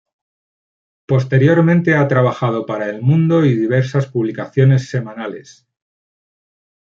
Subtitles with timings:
[1.05, 5.67] Posteriormente ha trabajado para "El Mundo" y diversas publicaciones semanales.